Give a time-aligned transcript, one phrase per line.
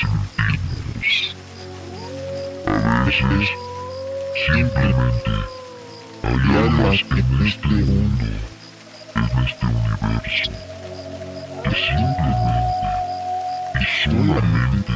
[0.00, 1.36] sentimos.
[2.66, 3.48] A veces,
[4.46, 5.30] simplemente,
[6.22, 8.26] hay almas en este mundo,
[9.14, 10.50] en este universo,
[11.64, 12.66] que simplemente
[13.80, 14.92] y solamente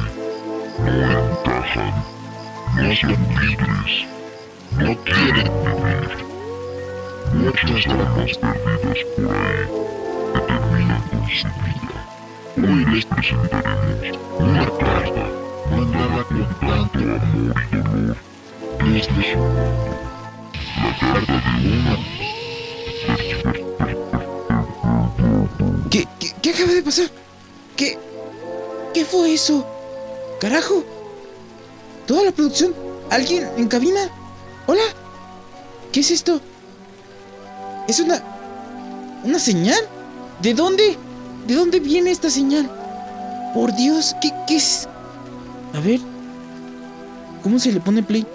[0.79, 1.95] no encajan,
[2.75, 3.93] no son libres,
[4.77, 6.11] no quieren vivir.
[7.33, 9.63] Muchas almas perdidas por ahí
[10.33, 11.80] que terminan con su vida.
[12.57, 15.29] Hoy les presentaremos una carta
[15.69, 18.17] mandada con tanto amor y dolor
[18.83, 19.95] desde su mundo.
[20.75, 21.95] La carta de una...
[25.89, 27.09] ¿Qué, qué, qué acaba de pasar?
[27.77, 27.97] ¿Qué,
[28.93, 29.65] ¿Qué fue eso?
[30.41, 30.83] ¡Carajo!
[32.05, 32.75] ¿Toda la producción?
[33.09, 34.09] ¿Alguien en cabina?
[34.67, 34.83] ¿Hola?
[35.93, 36.41] ¿Qué es esto?
[37.87, 38.21] ¿Es una...
[39.23, 39.87] una señal?
[40.41, 40.97] ¿De dónde?
[41.47, 42.69] ¿De dónde viene esta señal?
[43.53, 44.87] Por Dios, ¿qué, es?
[45.73, 45.99] A ver.
[47.41, 48.25] ¿Cómo se le pone play?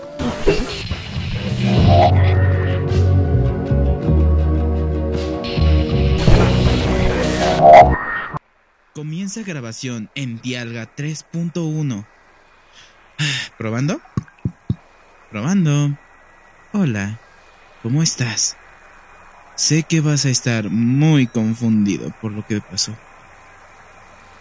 [8.94, 12.06] Comienza grabación en Dialga 3.1.
[13.56, 14.00] ¿Probando?
[15.30, 15.96] Probando.
[16.72, 17.18] Hola,
[17.82, 18.56] ¿cómo estás?
[19.56, 22.94] Sé que vas a estar muy confundido por lo que pasó.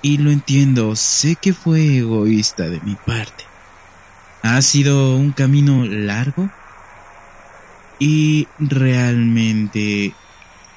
[0.01, 3.45] Y lo entiendo, sé que fue egoísta de mi parte.
[4.43, 6.49] Ha sido un camino largo
[7.97, 10.13] y realmente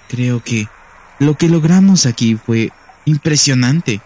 [0.08, 0.68] creo que
[1.18, 2.70] lo que logramos aquí fue
[3.06, 4.00] impresionante.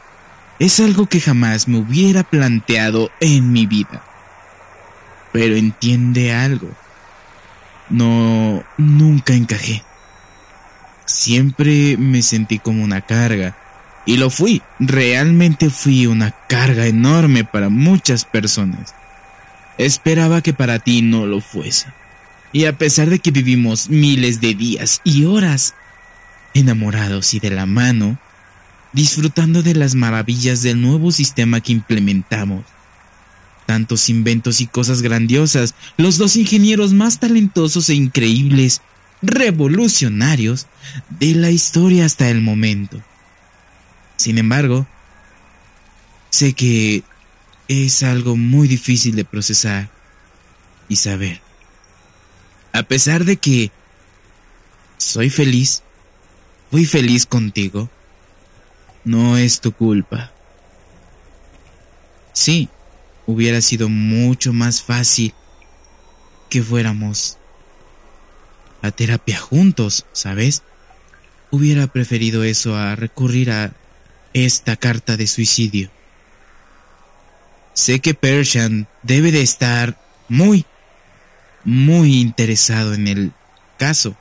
[0.59, 4.03] Es algo que jamás me hubiera planteado en mi vida.
[5.31, 6.71] Pero entiende algo.
[7.91, 9.83] No, nunca encajé.
[11.13, 13.55] Siempre me sentí como una carga.
[14.07, 14.63] Y lo fui.
[14.81, 18.95] Realmente fui una carga enorme para muchas personas.
[19.77, 21.87] Esperaba que para ti no lo fuese.
[22.53, 25.75] Y a pesar de que vivimos miles de días y horas
[26.55, 28.19] enamorados y de la mano,
[28.95, 32.65] disfrutando de las maravillas del nuevo sistema que implementamos.
[33.67, 38.81] Tantos inventos y cosas grandiosas, los dos ingenieros más talentosos e increíbles,
[39.23, 40.67] revolucionarios
[41.09, 43.01] de la historia hasta el momento.
[44.17, 44.87] Sin embargo,
[46.31, 47.05] sé que
[47.69, 49.89] es algo muy difícil de procesar
[50.89, 51.41] y saber.
[52.73, 53.71] A pesar de que
[54.99, 55.83] soy feliz,
[56.71, 57.91] fui feliz contigo,
[59.05, 60.33] no es tu culpa.
[62.33, 62.69] Sí,
[63.27, 65.35] hubiera sido mucho más fácil
[66.49, 67.39] que fuéramos
[68.83, 70.63] a terapia juntos, ¿sabes?
[71.51, 73.73] Hubiera preferido eso a recurrir a
[74.35, 75.91] esta carta de suicidio.
[77.75, 79.97] Sé que Persian debe de estar
[80.29, 80.67] muy,
[81.65, 83.33] muy interesado en el
[83.79, 84.17] caso.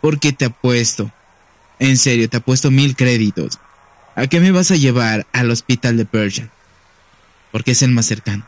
[0.00, 1.10] Porque te apuesto,
[1.78, 3.58] en serio, te apuesto mil créditos.
[4.14, 6.50] ¿A qué me vas a llevar al hospital de Persian?
[7.50, 8.46] Porque es el más cercano.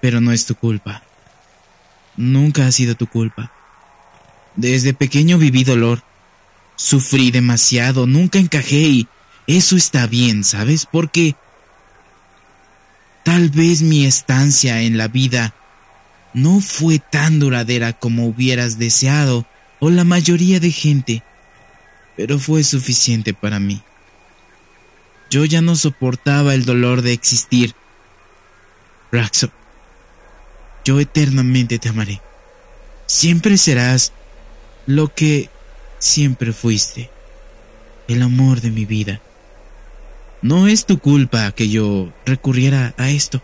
[0.00, 1.02] Pero no es tu culpa.
[2.20, 3.50] Nunca ha sido tu culpa.
[4.54, 6.02] Desde pequeño viví dolor.
[6.76, 9.08] Sufrí demasiado, nunca encajé y
[9.46, 10.86] eso está bien, ¿sabes?
[10.86, 11.34] Porque
[13.24, 15.54] tal vez mi estancia en la vida
[16.34, 19.46] no fue tan duradera como hubieras deseado
[19.78, 21.22] o la mayoría de gente,
[22.16, 23.82] pero fue suficiente para mí.
[25.30, 27.74] Yo ya no soportaba el dolor de existir.
[29.10, 29.50] Raxo,
[30.84, 32.20] yo eternamente te amaré.
[33.06, 34.12] Siempre serás
[34.86, 35.50] lo que
[35.98, 37.10] siempre fuiste,
[38.08, 39.20] el amor de mi vida.
[40.42, 43.42] No es tu culpa que yo recurriera a esto.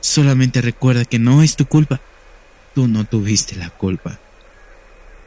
[0.00, 2.00] Solamente recuerda que no es tu culpa.
[2.74, 4.18] Tú no tuviste la culpa.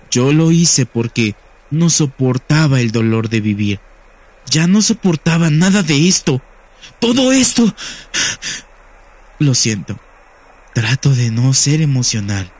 [0.09, 1.35] Yo lo hice porque
[1.69, 3.79] no soportaba el dolor de vivir.
[4.49, 6.41] Ya no soportaba nada de esto.
[6.99, 7.73] Todo esto.
[9.39, 9.99] Lo siento.
[10.73, 12.51] Trato de no ser emocional.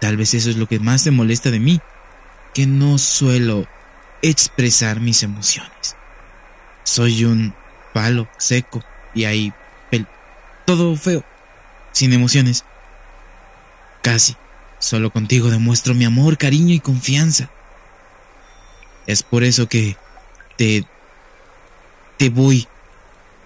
[0.00, 1.80] Tal vez eso es lo que más te molesta de mí,
[2.54, 3.66] que no suelo
[4.22, 5.96] expresar mis emociones.
[6.84, 7.54] Soy un
[7.92, 8.82] palo seco
[9.14, 9.52] y ahí
[10.68, 11.24] todo feo,
[11.92, 12.62] sin emociones.
[14.02, 14.36] Casi,
[14.78, 17.48] solo contigo demuestro mi amor, cariño y confianza.
[19.06, 19.96] Es por eso que
[20.58, 20.84] te
[22.18, 22.68] te voy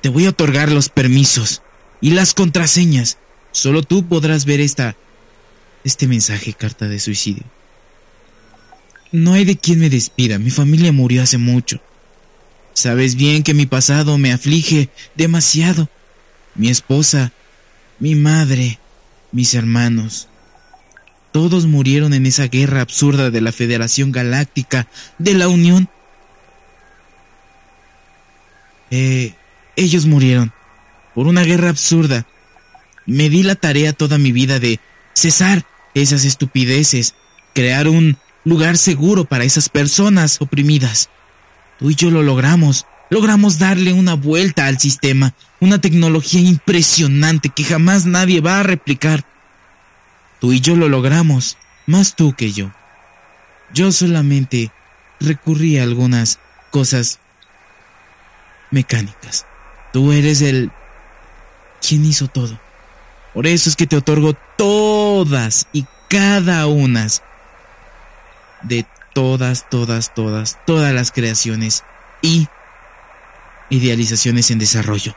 [0.00, 1.62] te voy a otorgar los permisos
[2.02, 3.16] y las contraseñas.
[3.52, 4.96] Solo tú podrás ver esta
[5.84, 7.44] este mensaje carta de suicidio.
[9.10, 11.80] No hay de quien me despida, mi familia murió hace mucho.
[12.74, 15.88] Sabes bien que mi pasado me aflige demasiado.
[16.54, 17.32] Mi esposa,
[17.98, 18.78] mi madre,
[19.30, 20.28] mis hermanos.
[21.30, 24.88] Todos murieron en esa guerra absurda de la Federación Galáctica,
[25.18, 25.88] de la Unión.
[28.90, 29.34] Eh,
[29.76, 30.52] ellos murieron
[31.14, 32.26] por una guerra absurda.
[33.06, 34.80] Me di la tarea toda mi vida de
[35.14, 35.64] cesar
[35.94, 37.14] esas estupideces,
[37.54, 41.10] crear un lugar seguro para esas personas oprimidas.
[41.78, 42.86] Tú y yo lo logramos.
[43.10, 49.24] Logramos darle una vuelta al sistema, una tecnología impresionante que jamás nadie va a replicar.
[50.40, 52.72] Tú y yo lo logramos, más tú que yo.
[53.74, 54.72] Yo solamente
[55.20, 56.38] recurrí a algunas
[56.70, 57.20] cosas
[58.70, 59.46] mecánicas.
[59.92, 60.70] Tú eres el...
[61.86, 62.58] quien hizo todo.
[63.34, 67.06] Por eso es que te otorgo todas y cada una
[68.62, 71.84] de todas, todas, todas, todas las creaciones
[72.20, 72.48] y
[73.70, 75.14] idealizaciones en desarrollo.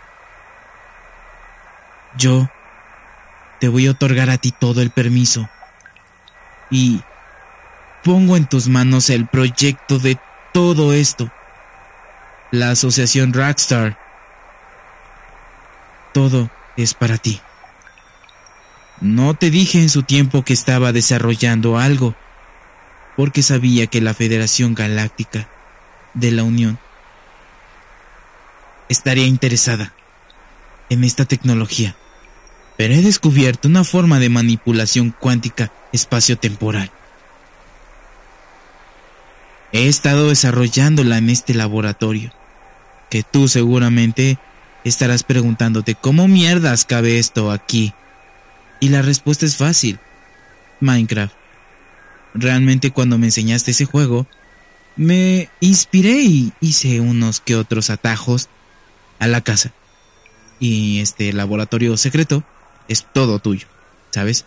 [2.18, 2.50] Yo
[3.60, 5.50] te voy a otorgar a ti todo el permiso
[6.70, 7.02] y
[8.04, 10.18] pongo en tus manos el proyecto de
[10.54, 11.30] todo esto.
[12.52, 13.98] La asociación Rockstar.
[16.14, 17.42] Todo es para ti.
[19.02, 22.16] No te dije en su tiempo que estaba desarrollando algo
[23.16, 25.48] porque sabía que la Federación Galáctica
[26.14, 26.80] de la Unión
[28.90, 29.94] estaría interesada
[30.90, 31.96] en esta tecnología,
[32.78, 36.92] pero he descubierto una forma de manipulación cuántica espaciotemporal.
[39.72, 42.32] He estado desarrollándola en este laboratorio,
[43.10, 44.38] que tú seguramente
[44.86, 47.94] estarás preguntándote cómo mierdas cabe esto aquí.
[48.80, 50.00] Y la respuesta es fácil.
[50.80, 51.36] Minecraft.
[52.34, 54.28] Realmente cuando me enseñaste ese juego,
[54.96, 58.50] me inspiré y hice unos que otros atajos
[59.20, 59.74] a la casa.
[60.60, 62.44] Y este laboratorio secreto
[62.88, 63.68] es todo tuyo,
[64.12, 64.46] ¿sabes?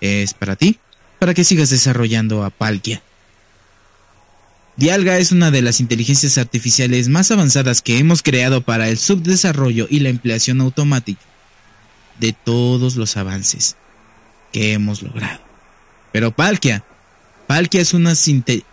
[0.00, 0.78] Es para ti,
[1.18, 3.02] para que sigas desarrollando a Palkia.
[4.76, 9.86] Dialga es una de las inteligencias artificiales más avanzadas que hemos creado para el subdesarrollo
[9.88, 11.22] y la empleación automática
[12.18, 13.76] de todos los avances
[14.52, 15.40] que hemos logrado.
[16.12, 16.84] Pero Palkia,
[17.46, 18.14] Palkia es una,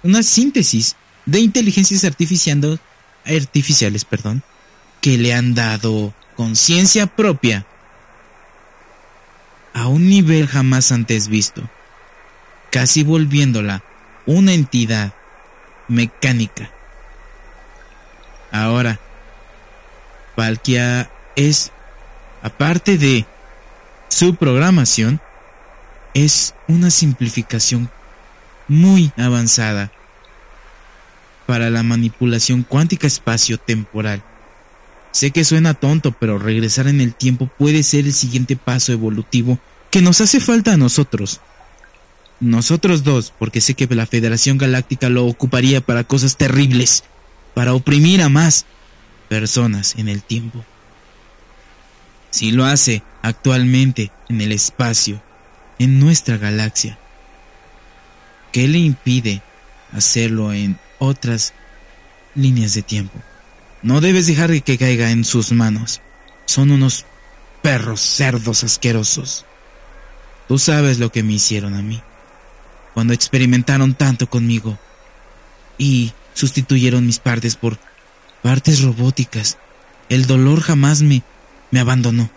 [0.03, 0.95] una síntesis
[1.25, 4.43] de inteligencias artificiales, perdón,
[5.01, 7.65] que le han dado conciencia propia
[9.73, 11.69] a un nivel jamás antes visto,
[12.71, 13.83] casi volviéndola
[14.25, 15.13] una entidad
[15.91, 16.71] mecánica.
[18.51, 18.99] Ahora,
[20.35, 21.71] Palkia es,
[22.41, 23.25] aparte de
[24.07, 25.21] su programación,
[26.13, 27.89] es una simplificación
[28.67, 29.91] muy avanzada
[31.45, 34.23] para la manipulación cuántica espacio-temporal.
[35.11, 39.59] Sé que suena tonto, pero regresar en el tiempo puede ser el siguiente paso evolutivo
[39.89, 41.41] que nos hace falta a nosotros.
[42.41, 47.03] Nosotros dos, porque sé que la Federación Galáctica lo ocuparía para cosas terribles,
[47.53, 48.65] para oprimir a más
[49.29, 50.65] personas en el tiempo.
[52.31, 55.21] Si lo hace actualmente en el espacio,
[55.77, 56.97] en nuestra galaxia,
[58.51, 59.43] ¿qué le impide
[59.91, 61.53] hacerlo en otras
[62.33, 63.19] líneas de tiempo?
[63.83, 66.01] No debes dejar que caiga en sus manos.
[66.45, 67.05] Son unos
[67.61, 69.45] perros cerdos asquerosos.
[70.47, 72.01] Tú sabes lo que me hicieron a mí.
[72.93, 74.77] Cuando experimentaron tanto conmigo
[75.77, 77.79] y sustituyeron mis partes por
[78.41, 79.57] partes robóticas,
[80.09, 81.23] el dolor jamás me,
[81.71, 82.29] me abandonó.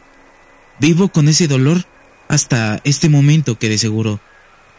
[0.78, 1.84] Vivo con ese dolor
[2.28, 4.20] hasta este momento que de seguro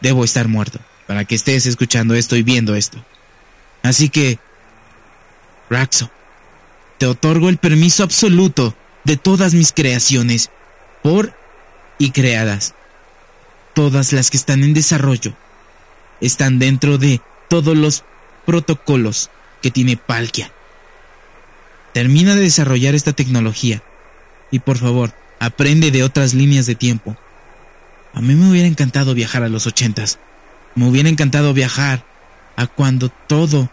[0.01, 3.03] debo estar muerto para que estés escuchando esto y viendo esto.
[3.84, 4.39] Así que,
[5.70, 6.10] Raxo,
[6.98, 10.50] te otorgo el permiso absoluto de todas mis creaciones,
[11.03, 11.34] por
[11.98, 12.74] y creadas.
[13.74, 15.36] Todas las que están en desarrollo
[16.22, 18.04] están dentro de todos los
[18.46, 19.30] protocolos
[19.62, 20.52] que tiene Palkia.
[21.94, 23.82] Termina de desarrollar esta tecnología
[24.52, 27.18] y por favor, aprende de otras líneas de tiempo.
[28.14, 30.20] A mí me hubiera encantado viajar a los ochentas.
[30.76, 32.06] Me hubiera encantado viajar
[32.56, 33.70] a cuando todo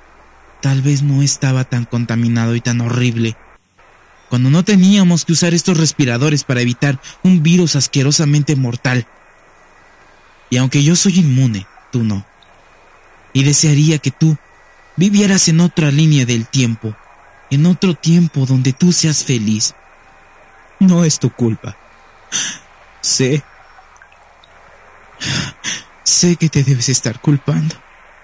[0.60, 3.36] tal vez no estaba tan contaminado y tan horrible.
[4.28, 9.06] Cuando no teníamos que usar estos respiradores para evitar un virus asquerosamente mortal.
[10.48, 12.24] Y aunque yo soy inmune, tú no.
[13.32, 14.36] Y desearía que tú
[14.96, 16.94] vivieras en otra línea del tiempo,
[17.50, 19.74] en otro tiempo donde tú seas feliz.
[20.78, 21.76] No es tu culpa.
[23.00, 23.42] Sé.
[26.02, 27.74] Sé que te debes estar culpando,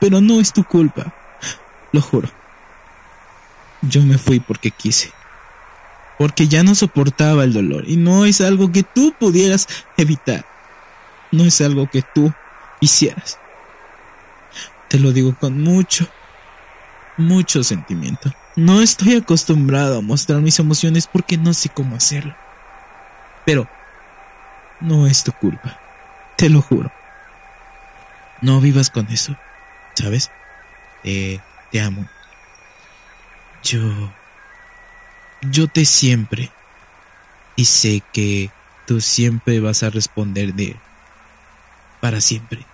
[0.00, 1.14] pero no es tu culpa.
[1.92, 2.28] Lo juro.
[3.82, 5.12] Yo me fui porque quise.
[6.18, 10.44] Porque ya no soportaba el dolor y no es algo que tú pudieras evitar.
[11.30, 12.32] No es algo que tú
[12.80, 13.38] hicieras.
[14.88, 16.08] Te lo digo con mucho,
[17.16, 18.32] mucho sentimiento.
[18.56, 22.34] No estoy acostumbrado a mostrar mis emociones porque no sé cómo hacerlo.
[23.44, 23.68] Pero
[24.80, 25.78] no es tu culpa.
[26.36, 26.90] Te lo juro.
[28.40, 29.36] No vivas con eso.
[29.94, 30.30] ¿Sabes?
[31.02, 32.06] te amo.
[33.62, 34.12] Yo...
[35.42, 36.50] Yo te siempre.
[37.56, 38.50] Y sé que
[38.86, 40.76] tú siempre vas a responder de...
[42.00, 42.64] Para siempre.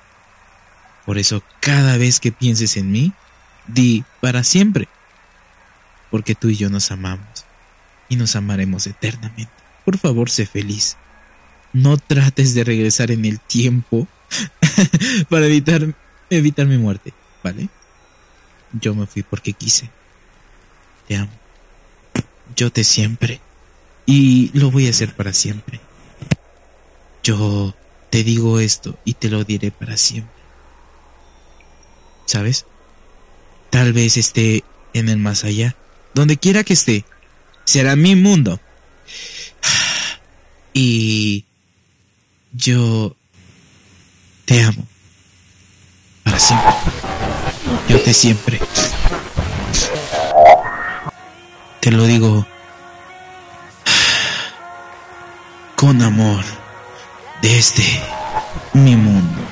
[1.05, 3.13] Por eso cada vez que pienses en mí,
[3.67, 4.89] di para siempre.
[6.11, 7.45] Porque tú y yo nos amamos.
[8.09, 9.53] Y nos amaremos eternamente.
[9.85, 10.97] Por favor, sé feliz.
[11.73, 14.07] No trates de regresar en el tiempo
[15.29, 15.95] para evitar,
[16.31, 17.69] evitar mi muerte, ¿vale?
[18.73, 19.91] Yo me fui porque quise.
[21.09, 21.33] Te amo.
[22.57, 23.41] Yo te siempre.
[24.07, 25.81] Y lo voy a hacer para siempre.
[27.23, 27.75] Yo
[28.11, 30.34] te digo esto y te lo diré para siempre.
[32.27, 32.67] ¿Sabes?
[33.71, 35.77] Tal vez esté en el más allá.
[36.15, 37.05] Donde quiera que esté.
[37.65, 38.61] Será mi mundo.
[40.77, 41.45] Y
[42.53, 43.15] yo
[44.45, 44.85] te amo.
[46.25, 46.73] Para siempre.
[47.89, 48.61] Yo te siempre.
[51.81, 52.45] Te lo digo
[55.77, 56.45] con amor
[57.41, 57.85] desde
[58.73, 59.43] mi mundo.